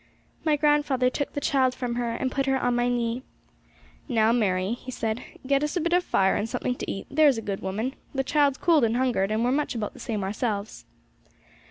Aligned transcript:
My 0.43 0.55
grandfather 0.55 1.11
took 1.11 1.33
the 1.33 1.39
child 1.39 1.75
from 1.75 1.93
her, 1.93 2.11
and 2.13 2.31
put 2.31 2.47
her 2.47 2.57
on 2.59 2.73
my 2.75 2.89
knee. 2.89 3.21
'Now, 4.09 4.31
Mary,' 4.31 4.71
he 4.73 4.89
said, 4.89 5.21
'get 5.45 5.63
us 5.63 5.77
a 5.77 5.79
bit 5.79 5.93
of 5.93 6.03
fire 6.03 6.35
and 6.35 6.49
something 6.49 6.73
to 6.73 6.89
eat, 6.89 7.05
there's 7.11 7.37
a 7.37 7.41
good 7.43 7.61
woman! 7.61 7.93
The 8.11 8.23
child's 8.23 8.57
cold 8.57 8.83
and 8.83 8.97
hungered, 8.97 9.29
and 9.29 9.43
we're 9.45 9.51
much 9.51 9.75
about 9.75 9.93
the 9.93 9.99
same 9.99 10.23
ourselves.' 10.23 10.85